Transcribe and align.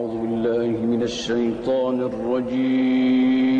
أعوذ 0.00 0.16
بالله 0.24 0.70
من 0.92 1.02
الشيطان 1.02 1.96
الرجيم. 2.10 3.52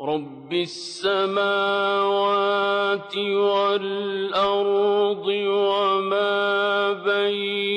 رب 0.00 0.52
السماوات 0.52 1.16
والأرض 3.16 5.26
وما 5.26 6.92
بينهما 6.92 7.75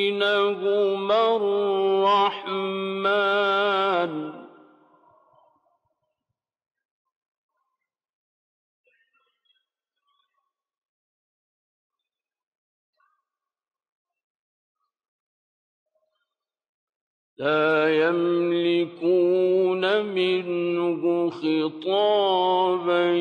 لا 17.39 17.87
يملكون 18.07 19.83
منه 20.05 21.29
خطابا 21.29 23.11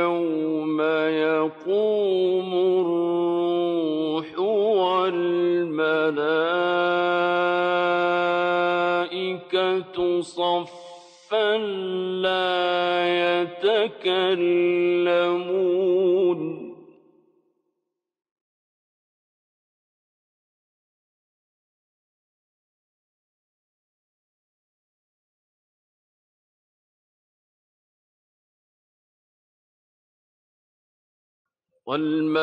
يوم 0.00 0.80
يقوم 1.10 2.52
الروح 2.54 4.38
والملائكة 4.38 5.40
صفا 10.20 11.56
لا 12.22 13.42
يتكلمون. 13.62 14.32
والملائكة 31.86 32.36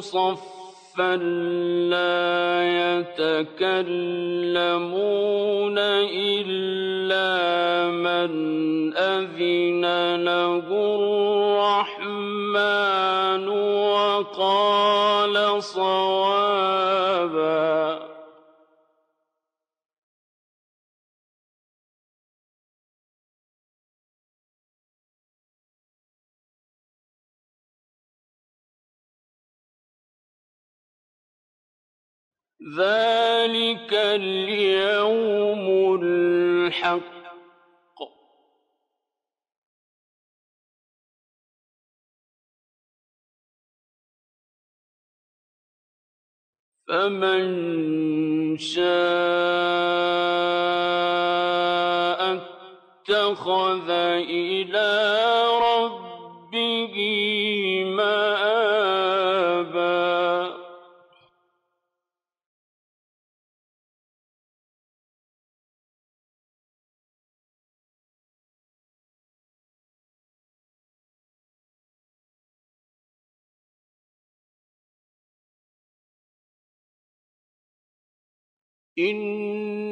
صفا 0.00 1.16
لا 1.90 2.62
يتكلمون 2.98 3.86
إلا 5.78 7.30
من 7.90 8.30
أذن 8.96 9.84
له 10.24 10.66
الرحمن 11.76 12.56
وقال 14.28 15.62
صوابا 15.62 16.45
ذلك 32.62 33.92
اليوم 33.92 35.64
الحق 36.02 37.16
فمن 46.88 48.56
شاء 48.58 48.86
اتخذ 53.08 53.90
إلى 53.90 55.35
إن 78.98 79.85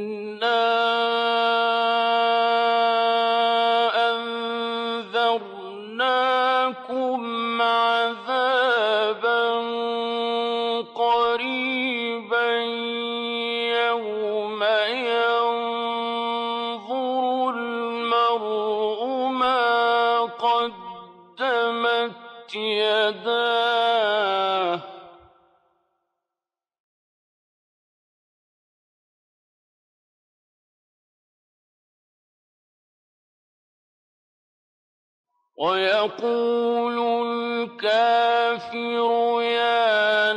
ويقول 35.56 37.26
الكافر 37.26 39.40
يا 39.42 40.32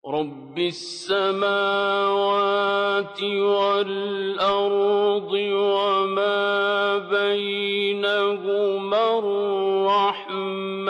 رب 0.07 0.59
السماوات 0.59 1.23
والأرض 3.23 5.33
وما 5.33 6.99
بينهما 6.99 8.39
الرحمن. 9.19 10.87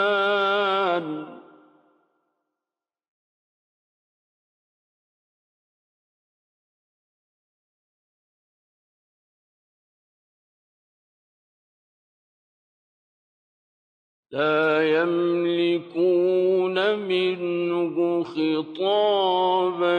لا 14.31 15.01
يملكون 15.01 16.99
منه 16.99 17.66
خطابا 18.23 19.97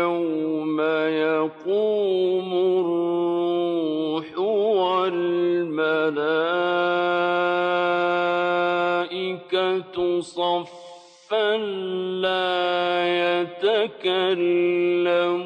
يوم 0.00 0.80
يقوم 0.80 2.52
الروح 2.52 4.26
والملائكة 9.26 10.20
صفا 10.20 11.56
لا 12.22 13.40
يتكلمون 13.40 15.45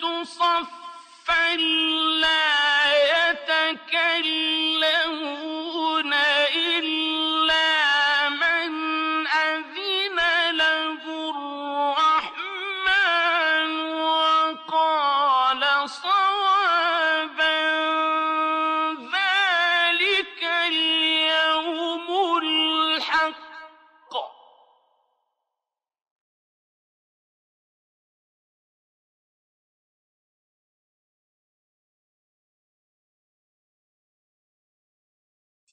صفا 0.00 0.87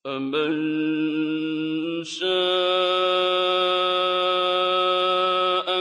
فمن 0.05 0.53
شاء 2.03 2.25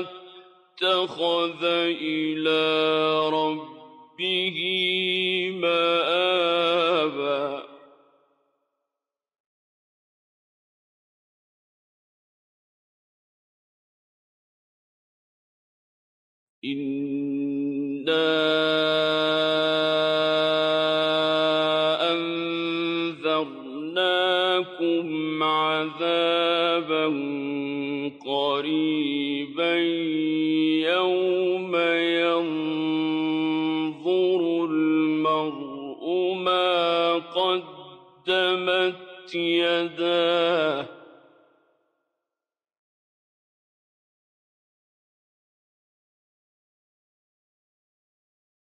اتخذ 0.00 1.64
إلى 2.00 2.61
ربه 3.28 4.74
أَنذَرْنَاكُمْ 25.14 25.42
عَذَابًا 25.42 27.06
قَرِيبًا 28.26 29.75
يَوْمَ 30.90 31.76
يَنظُرُ 32.25 34.40
الْمَرْءُ 34.71 36.33
مَا 36.35 37.14
قَدَّمَتْ 37.14 39.35
يَدَاهُ 39.35 40.94